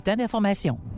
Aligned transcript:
d'information. 0.00 0.78
Les 0.80 0.89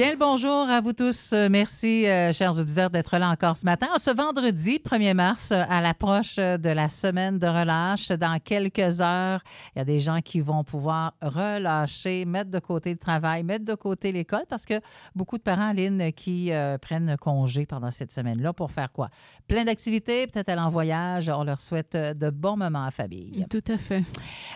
Bien 0.00 0.12
le 0.12 0.16
bonjour 0.16 0.66
à 0.70 0.80
vous 0.80 0.94
tous. 0.94 1.34
Euh, 1.34 1.50
Merci, 1.50 2.06
euh, 2.06 2.32
chers 2.32 2.58
auditeurs, 2.58 2.88
d'être 2.88 3.18
là 3.18 3.28
encore 3.28 3.58
ce 3.58 3.66
matin. 3.66 3.88
Ce 3.98 4.10
vendredi 4.10 4.80
1er 4.82 5.12
mars, 5.12 5.52
euh, 5.52 5.62
à 5.68 5.82
l'approche 5.82 6.36
de 6.36 6.70
la 6.70 6.88
semaine 6.88 7.38
de 7.38 7.46
relâche, 7.46 8.08
dans 8.08 8.38
quelques 8.38 9.02
heures, 9.02 9.42
il 9.76 9.80
y 9.80 9.82
a 9.82 9.84
des 9.84 9.98
gens 9.98 10.22
qui 10.22 10.40
vont 10.40 10.64
pouvoir 10.64 11.12
relâcher, 11.20 12.24
mettre 12.24 12.50
de 12.50 12.60
côté 12.60 12.92
le 12.92 12.96
travail, 12.96 13.42
mettre 13.42 13.66
de 13.66 13.74
côté 13.74 14.10
l'école, 14.10 14.44
parce 14.48 14.64
que 14.64 14.80
beaucoup 15.14 15.36
de 15.36 15.42
parents, 15.42 15.68
Aline, 15.68 16.14
qui 16.14 16.50
euh, 16.50 16.78
prennent 16.78 17.18
congé 17.20 17.66
pendant 17.66 17.90
cette 17.90 18.10
semaine-là 18.10 18.54
pour 18.54 18.70
faire 18.70 18.90
quoi? 18.92 19.10
Plein 19.48 19.66
d'activités, 19.66 20.26
peut-être 20.28 20.48
aller 20.48 20.62
en 20.62 20.70
voyage. 20.70 21.28
On 21.28 21.44
leur 21.44 21.60
souhaite 21.60 21.94
de 21.94 22.30
bons 22.30 22.56
moments 22.56 22.86
en 22.86 22.90
famille. 22.90 23.44
Tout 23.50 23.70
à 23.70 23.76
fait. 23.76 24.04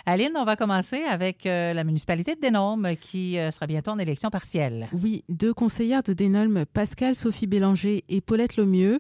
Aline, 0.07 0.33
on 0.39 0.47
va 0.47 0.57
commencer 0.57 1.03
avec 1.03 1.45
euh, 1.45 1.75
la 1.75 1.85
municipalité 1.85 2.35
de 2.35 2.41
Denôme 2.41 2.97
qui 2.99 3.35
sera 3.53 3.67
bientôt 3.67 3.91
en 3.91 3.99
élection 3.99 4.31
partielle. 4.31 4.89
Oui, 5.03 5.23
deux 5.35 5.53
conseillères 5.53 6.03
de 6.03 6.13
Denolm, 6.13 6.65
Pascal 6.73 7.15
Sophie 7.15 7.47
Bélanger 7.47 8.05
et 8.09 8.21
Paulette 8.21 8.57
Lemieux, 8.57 8.99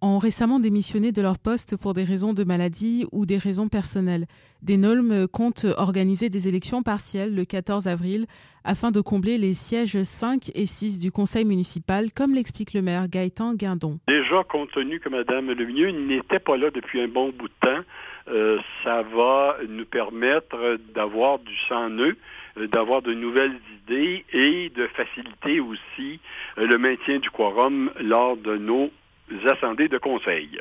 ont 0.00 0.18
récemment 0.18 0.58
démissionné 0.58 1.12
de 1.12 1.22
leur 1.22 1.38
poste 1.38 1.76
pour 1.76 1.94
des 1.94 2.04
raisons 2.04 2.34
de 2.34 2.44
maladie 2.44 3.06
ou 3.12 3.24
des 3.24 3.38
raisons 3.38 3.68
personnelles. 3.68 4.26
Denolm 4.62 5.28
compte 5.28 5.66
organiser 5.76 6.28
des 6.28 6.48
élections 6.48 6.82
partielles 6.82 7.34
le 7.34 7.44
14 7.44 7.86
avril 7.86 8.26
afin 8.64 8.90
de 8.90 9.00
combler 9.00 9.38
les 9.38 9.52
sièges 9.52 10.02
5 10.02 10.50
et 10.54 10.66
6 10.66 11.00
du 11.00 11.10
conseil 11.10 11.44
municipal, 11.44 12.12
comme 12.12 12.34
l'explique 12.34 12.74
le 12.74 12.82
maire 12.82 13.08
Gaëtan 13.08 13.54
Guindon. 13.54 13.98
Déjà, 14.08 14.42
compte 14.44 14.70
que 14.72 15.08
Mme 15.08 15.52
Lemieux 15.52 15.90
n'était 15.90 16.38
pas 16.38 16.56
là 16.56 16.70
depuis 16.70 17.00
un 17.00 17.08
bon 17.08 17.30
bout 17.30 17.48
de 17.48 17.54
temps, 17.60 17.82
euh, 18.28 18.58
ça 18.82 19.02
va 19.02 19.56
nous 19.68 19.84
permettre 19.84 20.78
d'avoir 20.94 21.38
du 21.40 21.54
sang 21.68 21.90
neuf, 21.90 22.16
euh, 22.56 22.66
d'avoir 22.68 23.02
de 23.02 23.12
nouvelles 23.12 23.58
idées 23.82 24.24
et 24.32 24.70
de 24.70 24.86
faciliter 24.88 25.60
aussi 25.60 26.20
euh, 26.58 26.66
le 26.66 26.78
maintien 26.78 27.18
du 27.18 27.30
quorum 27.30 27.90
lors 28.00 28.36
de 28.38 28.56
nos 28.56 28.90
assemblées 29.46 29.88
de 29.88 29.98
conseil. 29.98 30.58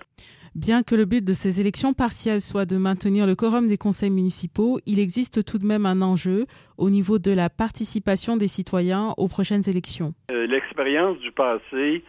Bien 0.56 0.84
que 0.84 0.94
le 0.94 1.06
but 1.06 1.26
de 1.26 1.34
ces 1.34 1.62
élections 1.62 1.94
partielles 1.94 2.42
soit 2.42 2.66
de 2.66 2.78
maintenir 2.78 3.26
le 3.26 3.36
quorum 3.36 3.66
des 3.66 3.78
conseils 3.78 4.12
municipaux, 4.12 4.80
il 4.86 5.00
existe 5.00 5.44
tout 5.46 5.58
de 5.58 5.66
même 5.66 5.86
un 5.86 6.02
enjeu 6.02 6.46
au 6.78 6.90
niveau 6.90 7.18
de 7.18 7.32
la 7.32 7.50
participation 7.50 8.38
des 8.38 8.48
citoyens 8.48 9.14
aux 9.18 9.28
prochaines 9.28 9.68
élections. 9.68 10.14
L'expérience 10.32 11.18
du 11.20 11.32
passé 11.32 12.04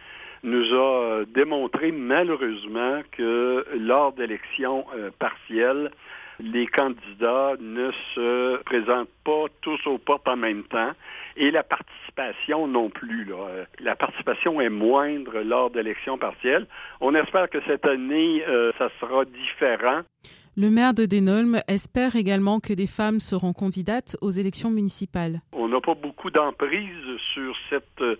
nous 0.45 0.73
a 0.73 1.03
euh, 1.03 1.25
démontré 1.33 1.91
malheureusement 1.91 3.01
que 3.11 3.65
lors 3.77 4.13
d'élections 4.13 4.85
euh, 4.95 5.09
partielles, 5.17 5.91
les 6.39 6.67
candidats 6.67 7.53
ne 7.59 7.91
se 8.13 8.61
présentent 8.63 9.09
pas 9.23 9.45
tous 9.61 9.79
aux 9.87 9.97
portes 9.97 10.27
en 10.27 10.35
même 10.35 10.63
temps 10.63 10.91
et 11.35 11.49
la 11.49 11.63
participation 11.63 12.67
non 12.67 12.89
plus. 12.89 13.27
Euh, 13.33 13.65
La 13.79 13.95
participation 13.95 14.61
est 14.61 14.69
moindre 14.69 15.39
lors 15.39 15.71
d'élections 15.71 16.17
partielles. 16.17 16.67
On 17.01 17.15
espère 17.15 17.49
que 17.49 17.59
cette 17.65 17.85
année, 17.85 18.43
ça 18.77 18.89
sera 18.99 19.25
différent. 19.25 20.01
Le 20.57 20.69
maire 20.69 20.93
de 20.93 21.05
Denolm 21.05 21.59
espère 21.67 22.15
également 22.15 22.59
que 22.59 22.73
des 22.73 22.87
femmes 22.87 23.19
seront 23.19 23.51
candidates 23.51 24.15
aux 24.21 24.31
élections 24.31 24.71
municipales. 24.71 25.41
On 25.65 25.69
n'a 25.69 25.81
pas 25.81 25.95
beaucoup 25.95 26.29
d'emprise 26.29 27.17
sur 27.33 27.55
cette 27.71 27.99
euh, 27.99 28.17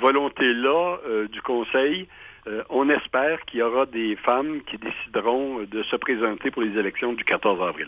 volonté-là 0.00 0.98
euh, 1.06 1.28
du 1.28 1.40
Conseil. 1.40 2.08
Euh, 2.48 2.64
on 2.70 2.90
espère 2.90 3.44
qu'il 3.44 3.60
y 3.60 3.62
aura 3.62 3.86
des 3.86 4.16
femmes 4.16 4.62
qui 4.68 4.78
décideront 4.78 5.62
de 5.62 5.82
se 5.84 5.94
présenter 5.94 6.50
pour 6.50 6.62
les 6.62 6.76
élections 6.76 7.12
du 7.12 7.22
14 7.22 7.62
avril. 7.62 7.86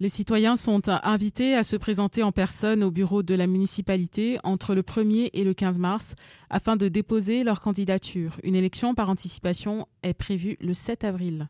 Les 0.00 0.10
citoyens 0.10 0.56
sont 0.56 0.82
invités 1.02 1.54
à 1.54 1.62
se 1.62 1.78
présenter 1.78 2.22
en 2.22 2.30
personne 2.30 2.84
au 2.84 2.90
bureau 2.90 3.22
de 3.22 3.34
la 3.34 3.46
municipalité 3.46 4.36
entre 4.44 4.74
le 4.74 4.82
1er 4.82 5.30
et 5.32 5.42
le 5.42 5.54
15 5.54 5.78
mars 5.78 6.14
afin 6.50 6.76
de 6.76 6.88
déposer 6.88 7.42
leur 7.42 7.62
candidature. 7.62 8.32
Une 8.44 8.54
élection 8.54 8.94
par 8.94 9.08
anticipation 9.08 9.86
est 10.02 10.12
prévue 10.12 10.58
le 10.60 10.74
7 10.74 11.04
avril. 11.04 11.48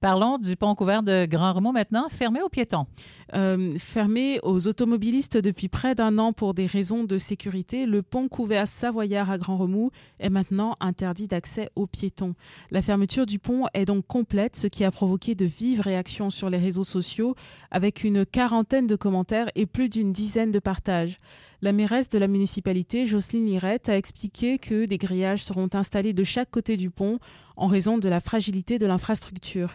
Parlons 0.00 0.38
du 0.38 0.54
pont 0.54 0.76
couvert 0.76 1.02
de 1.02 1.26
Grand 1.26 1.52
Remous 1.52 1.72
maintenant, 1.72 2.08
fermé 2.08 2.40
aux 2.40 2.48
piétons. 2.48 2.86
Euh, 3.34 3.70
fermé 3.78 4.38
aux 4.44 4.68
automobilistes 4.68 5.36
depuis 5.36 5.68
près 5.68 5.96
d'un 5.96 6.18
an 6.18 6.32
pour 6.32 6.54
des 6.54 6.66
raisons 6.66 7.02
de 7.02 7.18
sécurité, 7.18 7.84
le 7.84 8.02
pont 8.02 8.28
couvert 8.28 8.68
Savoyard 8.68 9.28
à 9.28 9.38
Grand 9.38 9.56
Remous 9.56 9.90
est 10.20 10.30
maintenant 10.30 10.76
interdit 10.78 11.26
d'accès 11.26 11.68
aux 11.74 11.88
piétons. 11.88 12.34
La 12.70 12.80
fermeture 12.80 13.26
du 13.26 13.40
pont 13.40 13.64
est 13.74 13.86
donc 13.86 14.06
complète, 14.06 14.54
ce 14.54 14.68
qui 14.68 14.84
a 14.84 14.92
provoqué 14.92 15.34
de 15.34 15.44
vives 15.44 15.80
réactions 15.80 16.30
sur 16.30 16.48
les 16.48 16.58
réseaux 16.58 16.84
sociaux, 16.84 17.34
avec 17.72 18.04
une 18.04 18.24
quarantaine 18.24 18.86
de 18.86 18.94
commentaires 18.94 19.48
et 19.56 19.66
plus 19.66 19.88
d'une 19.88 20.12
dizaine 20.12 20.52
de 20.52 20.60
partages. 20.60 21.16
La 21.60 21.72
mairesse 21.72 22.08
de 22.08 22.18
la 22.18 22.28
municipalité, 22.28 23.04
Jocelyne 23.04 23.46
Lirette, 23.46 23.88
a 23.88 23.96
expliqué 23.96 24.60
que 24.60 24.86
des 24.86 24.98
grillages 24.98 25.42
seront 25.42 25.68
installés 25.74 26.12
de 26.12 26.22
chaque 26.22 26.52
côté 26.52 26.76
du 26.76 26.88
pont 26.88 27.18
en 27.58 27.66
raison 27.66 27.98
de 27.98 28.08
la 28.08 28.20
fragilité 28.20 28.78
de 28.78 28.86
l'infrastructure. 28.86 29.70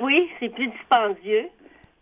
Oui, 0.00 0.30
c'est 0.38 0.48
plus 0.50 0.68
dispendieux. 0.68 1.48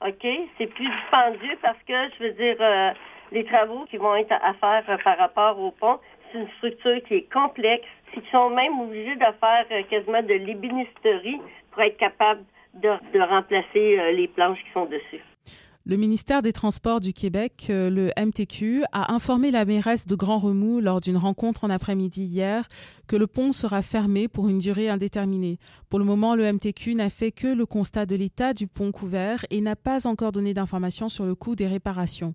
OK? 0.06 0.26
C'est 0.58 0.66
plus 0.66 0.88
dispendieux 0.88 1.56
parce 1.62 1.78
que, 1.88 1.94
je 2.18 2.24
veux 2.24 2.32
dire, 2.32 2.56
euh, 2.60 2.90
les 3.32 3.44
travaux 3.44 3.84
qui 3.90 3.96
vont 3.96 4.14
être 4.16 4.32
à 4.32 4.52
faire 4.54 4.84
euh, 4.88 4.98
par 5.02 5.16
rapport 5.18 5.58
au 5.58 5.70
pont, 5.70 5.98
c'est 6.30 6.38
une 6.38 6.48
structure 6.58 7.02
qui 7.08 7.14
est 7.14 7.32
complexe. 7.32 7.86
Ils 8.14 8.22
sont 8.30 8.50
même 8.50 8.78
obligés 8.80 9.14
de 9.14 9.24
faire 9.40 9.66
euh, 9.70 9.82
quasiment 9.88 10.22
de 10.22 10.34
l'ébénisterie 10.34 11.40
pour 11.70 11.82
être 11.82 11.96
capable 11.96 12.42
de, 12.74 12.90
de 13.14 13.20
remplacer 13.20 14.12
les 14.14 14.28
planches 14.28 14.58
qui 14.58 14.72
sont 14.72 14.86
dessus. 14.86 15.22
Le 15.84 15.96
ministère 15.96 16.42
des 16.42 16.52
Transports 16.52 17.00
du 17.00 17.12
Québec, 17.12 17.66
euh, 17.68 17.90
le 17.90 18.12
MTQ, 18.16 18.84
a 18.92 19.12
informé 19.12 19.50
la 19.50 19.64
mairesse 19.64 20.06
de 20.06 20.14
Grand 20.14 20.38
Remous 20.38 20.80
lors 20.80 21.00
d'une 21.00 21.16
rencontre 21.16 21.64
en 21.64 21.70
après-midi 21.70 22.22
hier 22.22 22.68
que 23.08 23.16
le 23.16 23.26
pont 23.26 23.50
sera 23.50 23.82
fermé 23.82 24.28
pour 24.28 24.48
une 24.48 24.58
durée 24.58 24.88
indéterminée. 24.88 25.58
Pour 25.90 25.98
le 25.98 26.04
moment, 26.04 26.36
le 26.36 26.52
MTQ 26.52 26.94
n'a 26.94 27.10
fait 27.10 27.32
que 27.32 27.48
le 27.48 27.66
constat 27.66 28.06
de 28.06 28.14
l'état 28.14 28.54
du 28.54 28.68
pont 28.68 28.92
couvert 28.92 29.44
et 29.50 29.60
n'a 29.60 29.74
pas 29.74 30.06
encore 30.06 30.30
donné 30.30 30.54
d'informations 30.54 31.08
sur 31.08 31.24
le 31.24 31.34
coût 31.34 31.56
des 31.56 31.66
réparations. 31.66 32.34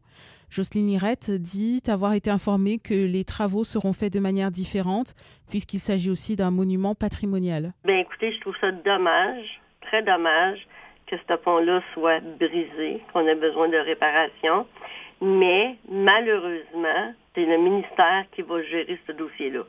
Jocelyne 0.50 0.88
Lirette 0.88 1.32
dit 1.32 1.82
avoir 1.88 2.12
été 2.14 2.30
informée 2.30 2.80
que 2.80 2.94
les 2.94 3.24
travaux 3.24 3.64
seront 3.64 3.94
faits 3.94 4.12
de 4.12 4.20
manière 4.20 4.52
différente 4.52 5.14
puisqu'il 5.50 5.80
s'agit 5.80 6.10
aussi 6.10 6.36
d'un 6.36 6.52
monument 6.52 6.96
patrimonial. 6.96 7.72
Ben 7.86 8.00
écoutez, 8.00 8.34
je 8.34 8.42
trouve 8.42 8.56
ça 8.60 8.74
dommage, 8.74 9.62
très 9.84 10.04
dommage 10.04 10.60
que 11.08 11.16
ce 11.18 11.34
pont-là 11.36 11.82
soit 11.94 12.20
brisé, 12.20 13.02
qu'on 13.12 13.28
ait 13.28 13.36
besoin 13.36 13.70
de 13.70 13.78
réparation. 13.78 14.68
Mais 15.22 15.76
malheureusement, 15.90 17.14
c'est 17.34 17.46
le 17.46 17.58
ministère 17.58 18.26
qui 18.34 18.42
va 18.42 18.62
gérer 18.64 19.00
ce 19.08 19.14
dossier-là. 19.14 19.64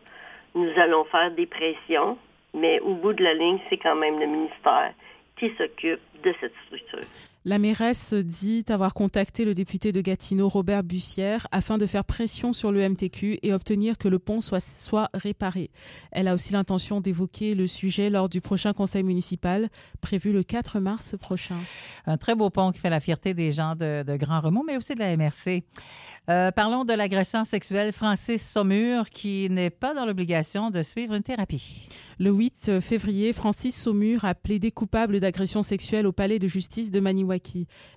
Nous 0.54 0.70
allons 0.76 1.04
faire 1.04 1.30
des 1.30 1.46
pressions, 1.46 2.18
mais 2.54 2.80
au 2.80 2.94
bout 2.94 3.12
de 3.12 3.22
la 3.22 3.34
ligne, 3.34 3.58
c'est 3.70 3.78
quand 3.78 3.94
même 3.94 4.18
le 4.18 4.26
ministère 4.26 4.92
qui 5.36 5.50
s'occupe 5.56 6.00
de 6.22 6.34
cette 6.40 6.54
structure. 6.66 7.08
La 7.44 7.58
mairesse 7.58 8.14
dit 8.14 8.64
avoir 8.68 8.94
contacté 8.94 9.44
le 9.44 9.54
député 9.54 9.92
de 9.92 10.00
Gatineau, 10.00 10.48
Robert 10.48 10.82
Bussière, 10.82 11.46
afin 11.52 11.78
de 11.78 11.86
faire 11.86 12.04
pression 12.04 12.52
sur 12.52 12.72
le 12.72 12.86
MTQ 12.86 13.38
et 13.42 13.52
obtenir 13.52 13.96
que 13.96 14.08
le 14.08 14.18
pont 14.18 14.40
soit, 14.40 14.60
soit 14.60 15.08
réparé. 15.14 15.70
Elle 16.10 16.28
a 16.28 16.34
aussi 16.34 16.52
l'intention 16.52 17.00
d'évoquer 17.00 17.54
le 17.54 17.66
sujet 17.66 18.10
lors 18.10 18.28
du 18.28 18.40
prochain 18.40 18.72
conseil 18.72 19.04
municipal, 19.04 19.68
prévu 20.00 20.32
le 20.32 20.42
4 20.42 20.80
mars 20.80 21.16
prochain. 21.18 21.56
Un 22.06 22.16
très 22.16 22.34
beau 22.34 22.50
pont 22.50 22.72
qui 22.72 22.80
fait 22.80 22.90
la 22.90 23.00
fierté 23.00 23.34
des 23.34 23.52
gens 23.52 23.76
de, 23.76 24.02
de 24.02 24.16
Grand 24.16 24.40
Remous, 24.40 24.64
mais 24.66 24.76
aussi 24.76 24.94
de 24.94 25.00
la 25.00 25.16
MRC. 25.16 25.62
Euh, 26.28 26.50
parlons 26.50 26.84
de 26.84 26.92
l'agresseur 26.92 27.46
sexuel 27.46 27.92
Francis 27.92 28.46
Saumur, 28.46 29.08
qui 29.08 29.48
n'est 29.48 29.70
pas 29.70 29.94
dans 29.94 30.04
l'obligation 30.04 30.70
de 30.70 30.82
suivre 30.82 31.14
une 31.14 31.22
thérapie. 31.22 31.88
Le 32.18 32.30
8 32.30 32.80
février, 32.80 33.32
Francis 33.32 33.80
Saumur 33.80 34.26
a 34.26 34.34
plaidé 34.34 34.70
coupable 34.70 35.20
d'agression 35.20 35.62
sexuelle 35.62 36.06
au 36.06 36.12
palais 36.12 36.38
de 36.38 36.46
justice 36.46 36.90
de 36.90 37.00
Maniwaki. 37.00 37.37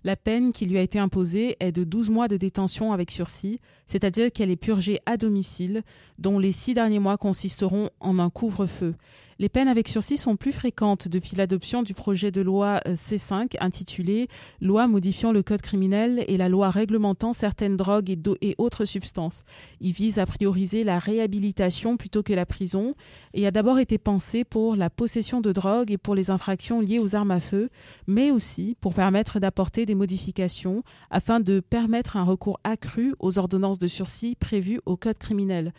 La 0.03 0.15
peine 0.15 0.51
qui 0.51 0.65
lui 0.65 0.77
a 0.77 0.81
été 0.81 0.99
imposée 0.99 1.55
est 1.59 1.71
de 1.71 1.83
12 1.83 2.09
mois 2.09 2.27
de 2.27 2.37
détention 2.37 2.91
avec 2.91 3.11
sursis, 3.11 3.59
c'est-à-dire 3.87 4.31
qu'elle 4.31 4.51
est 4.51 4.55
purgée 4.55 4.99
à 5.05 5.17
domicile, 5.17 5.83
dont 6.17 6.39
les 6.39 6.51
six 6.51 6.73
derniers 6.73 6.99
mois 6.99 7.17
consisteront 7.17 7.89
en 7.99 8.19
un 8.19 8.29
couvre-feu. 8.29 8.95
Les 9.41 9.49
peines 9.49 9.67
avec 9.67 9.87
sursis 9.87 10.17
sont 10.17 10.35
plus 10.35 10.51
fréquentes 10.51 11.07
depuis 11.07 11.35
l'adoption 11.35 11.81
du 11.81 11.95
projet 11.95 12.29
de 12.29 12.41
loi 12.41 12.79
euh, 12.87 12.93
C5 12.93 13.55
intitulé 13.59 14.27
Loi 14.61 14.87
modifiant 14.87 15.31
le 15.31 15.41
code 15.41 15.63
criminel 15.63 16.23
et 16.27 16.37
la 16.37 16.47
loi 16.47 16.69
réglementant 16.69 17.33
certaines 17.33 17.75
drogues 17.75 18.11
et, 18.11 18.19
et, 18.41 18.53
autres 18.59 18.85
substances. 18.85 19.43
Il 19.79 19.93
vise 19.93 20.19
à 20.19 20.27
prioriser 20.27 20.83
la 20.83 20.99
réhabilitation 20.99 21.97
plutôt 21.97 22.21
que 22.21 22.33
la 22.33 22.45
prison 22.45 22.93
et 23.33 23.47
a 23.47 23.49
d'abord 23.49 23.79
été 23.79 23.97
pensé 23.97 24.43
pour 24.43 24.75
la 24.75 24.91
possession 24.91 25.41
de 25.41 25.51
drogue 25.51 25.89
et 25.89 25.97
pour 25.97 26.13
les 26.13 26.29
infractions 26.29 26.79
liées 26.79 26.99
aux 26.99 27.15
armes 27.15 27.31
à 27.31 27.39
feu, 27.39 27.71
mais 28.05 28.29
aussi 28.29 28.77
pour 28.79 28.93
permettre 28.93 29.39
d'apporter 29.39 29.87
des 29.87 29.95
modifications 29.95 30.83
afin 31.09 31.39
de 31.39 31.61
permettre 31.61 32.15
un 32.15 32.25
recours 32.25 32.59
accru 32.63 33.15
aux 33.17 33.39
ordonnances 33.39 33.79
de 33.79 33.87
sursis 33.87 34.35
prévues 34.35 34.81
au 34.85 34.97
code 34.97 35.17
criminel. 35.17 35.73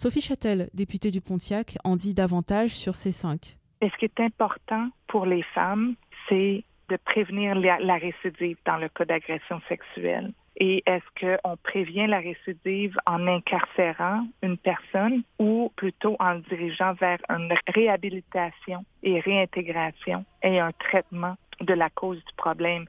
Sophie 0.00 0.20
Châtel, 0.20 0.68
députée 0.74 1.10
du 1.10 1.20
Pontiac, 1.20 1.76
en 1.82 1.96
dit 1.96 2.14
davantage 2.14 2.70
sur 2.70 2.94
ces 2.94 3.10
cinq. 3.10 3.56
Et 3.80 3.90
ce 3.90 3.96
qui 3.96 4.04
est 4.04 4.20
important 4.20 4.90
pour 5.08 5.26
les 5.26 5.42
femmes, 5.42 5.96
c'est 6.28 6.62
de 6.88 6.96
prévenir 7.04 7.56
la, 7.56 7.80
la 7.80 7.96
récidive 7.96 8.58
dans 8.64 8.76
le 8.76 8.88
cas 8.90 9.06
d'agression 9.06 9.60
sexuelle. 9.68 10.32
Et 10.54 10.84
est-ce 10.86 11.40
qu'on 11.42 11.56
prévient 11.56 12.06
la 12.06 12.20
récidive 12.20 12.96
en 13.06 13.26
incarcérant 13.26 14.24
une 14.40 14.56
personne 14.56 15.24
ou 15.40 15.72
plutôt 15.74 16.14
en 16.20 16.34
le 16.34 16.40
dirigeant 16.42 16.92
vers 16.92 17.18
une 17.28 17.52
réhabilitation 17.66 18.84
et 19.02 19.18
réintégration 19.18 20.24
et 20.44 20.60
un 20.60 20.70
traitement 20.78 21.34
de 21.60 21.74
la 21.74 21.90
cause 21.90 22.18
du 22.18 22.34
problème? 22.36 22.84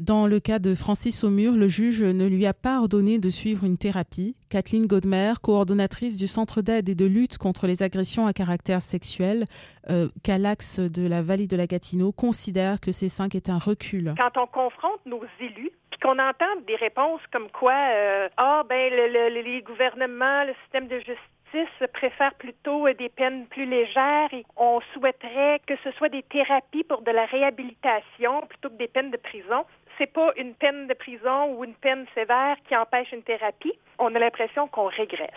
Dans 0.00 0.26
le 0.26 0.40
cas 0.40 0.58
de 0.58 0.74
Francis 0.74 1.20
Saumur, 1.20 1.52
le 1.52 1.68
juge 1.68 2.02
ne 2.02 2.26
lui 2.26 2.46
a 2.46 2.54
pas 2.54 2.78
ordonné 2.78 3.18
de 3.18 3.28
suivre 3.28 3.66
une 3.66 3.76
thérapie. 3.76 4.34
Kathleen 4.48 4.86
Godmer, 4.86 5.34
coordonnatrice 5.42 6.16
du 6.16 6.26
Centre 6.26 6.62
d'aide 6.62 6.88
et 6.88 6.94
de 6.94 7.04
lutte 7.04 7.36
contre 7.36 7.66
les 7.66 7.82
agressions 7.82 8.26
à 8.26 8.32
caractère 8.32 8.80
sexuel, 8.80 9.44
euh, 9.90 10.08
Calax 10.24 10.80
de 10.80 11.06
la 11.06 11.20
vallée 11.20 11.46
de 11.46 11.56
la 11.56 11.66
Gatineau, 11.66 12.12
considère 12.12 12.80
que 12.80 12.92
ces 12.92 13.10
cinq 13.10 13.34
est 13.34 13.50
un 13.50 13.58
recul. 13.58 14.14
Quand 14.16 14.40
on 14.40 14.46
confronte 14.46 15.04
nos 15.04 15.22
élus, 15.38 15.70
puis 15.90 16.00
qu'on 16.00 16.18
entend 16.18 16.46
des 16.66 16.76
réponses 16.76 17.20
comme 17.30 17.50
quoi, 17.50 17.74
euh, 17.74 18.30
ah 18.38 18.62
ben 18.66 18.90
le, 18.90 19.28
le, 19.28 19.42
les 19.42 19.60
gouvernements, 19.60 20.44
le 20.44 20.54
système 20.62 20.88
de 20.88 20.96
justice 20.96 21.88
préfère 21.92 22.32
plutôt 22.34 22.86
des 22.98 23.08
peines 23.08 23.46
plus 23.48 23.66
légères 23.66 24.32
et 24.32 24.44
on 24.56 24.80
souhaiterait 24.94 25.60
que 25.66 25.74
ce 25.84 25.90
soit 25.92 26.08
des 26.08 26.22
thérapies 26.22 26.84
pour 26.84 27.02
de 27.02 27.10
la 27.10 27.26
réhabilitation 27.26 28.46
plutôt 28.48 28.70
que 28.70 28.76
des 28.76 28.88
peines 28.88 29.10
de 29.10 29.16
prison. 29.16 29.64
C'est 30.00 30.10
pas 30.10 30.32
une 30.38 30.54
peine 30.54 30.86
de 30.86 30.94
prison 30.94 31.54
ou 31.54 31.62
une 31.62 31.74
peine 31.74 32.06
sévère 32.14 32.56
qui 32.66 32.74
empêche 32.74 33.12
une 33.12 33.22
thérapie. 33.22 33.74
On 33.98 34.14
a 34.14 34.18
l'impression 34.18 34.66
qu'on 34.66 34.86
régresse. 34.86 35.28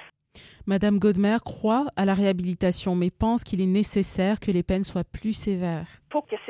Madame 0.66 1.00
Godmer 1.00 1.36
croit 1.44 1.88
à 1.98 2.06
la 2.06 2.14
réhabilitation, 2.14 2.96
mais 2.96 3.10
pense 3.12 3.44
qu'il 3.44 3.60
est 3.60 3.66
nécessaire 3.66 4.40
que 4.40 4.52
les 4.52 4.64
peines 4.64 4.86
soient 4.86 5.04
plus 5.04 5.34
sévères. 5.34 6.00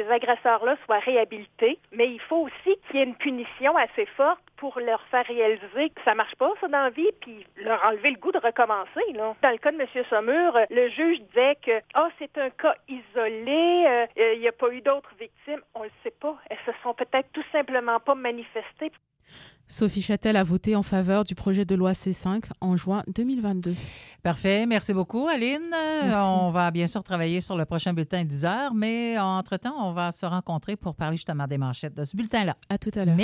Ces 0.04 0.12
agresseurs-là 0.12 0.76
soient 0.86 1.00
réhabilités, 1.00 1.80
mais 1.92 2.10
il 2.10 2.20
faut 2.22 2.48
aussi 2.48 2.80
qu'il 2.88 2.98
y 2.98 3.00
ait 3.00 3.06
une 3.06 3.16
punition 3.16 3.76
assez 3.78 4.06
forte 4.18 4.42
pour 4.58 4.80
leur 4.80 5.02
faire 5.08 5.26
réaliser 5.26 5.90
que 5.90 6.02
ça 6.06 6.16
marche 6.16 6.36
pas, 6.36 6.52
ça, 6.62 6.68
dans 6.68 6.84
la 6.84 6.90
vie, 6.90 7.10
puis 7.22 7.46
leur 7.58 7.84
enlever 7.86 8.12
le 8.12 8.18
goût 8.18 8.32
de 8.32 8.40
recommencer. 8.40 9.02
Dans 9.14 9.50
le 9.50 9.58
cas 9.58 9.72
de 9.72 9.80
M. 9.80 9.88
Saumur, 10.10 10.58
le 10.70 10.90
juge 10.90 11.20
disait 11.22 11.58
que 11.66 11.82
ah, 11.94 12.10
c'est 12.20 12.38
un 12.38 12.50
cas 12.50 12.76
isolé, 12.88 13.86
euh, 13.88 14.34
il 14.36 14.40
n'y 14.40 14.48
a 14.48 14.52
pas 14.52 14.70
eu 14.70 14.82
d'autres 14.82 15.14
victimes. 15.20 15.62
On 15.76 15.80
ne 15.82 15.86
le 15.86 15.92
sait 16.04 16.14
pas. 16.20 16.38
Elles 16.50 16.58
se 16.66 16.72
sont 16.82 16.94
peut-être 16.94 17.30
tout 17.34 17.44
simplement 17.52 18.00
pas 18.00 18.16
manifestées. 18.16 18.92
Sophie 19.74 20.04
Châtel 20.04 20.36
a 20.38 20.44
voté 20.44 20.76
en 20.76 20.84
faveur 20.84 21.24
du 21.24 21.34
projet 21.34 21.66
de 21.66 21.74
loi 21.74 21.94
C5 21.94 22.44
en 22.62 22.78
juin 22.78 23.02
2022. 23.08 23.74
Parfait. 24.22 24.68
Merci 24.68 24.94
beaucoup, 24.94 25.28
Aline. 25.28 25.62
Merci. 25.72 26.16
On 26.16 26.52
va 26.52 26.70
bien 26.70 26.86
sûr 26.86 27.02
travailler 27.04 27.42
sur 27.42 27.58
le 27.58 27.66
prochain 27.66 27.92
bulletin 27.92 28.24
10 28.24 28.46
heures, 28.46 28.74
mais 28.76 29.18
entre-temps, 29.18 29.74
on 29.80 29.92
va 29.92 30.12
se 30.12 30.28
rencontrer 30.28 30.76
pour 30.76 30.94
parler 30.94 31.18
justement 31.18 31.48
des 31.48 31.58
manchettes 31.58 31.98
de 31.98 32.04
ce 32.04 32.16
bulletin-là. 32.16 32.56
À 32.70 32.78
tout 32.78 32.92
à 32.94 33.04
l'heure. 33.04 33.16
Merci. 33.16 33.22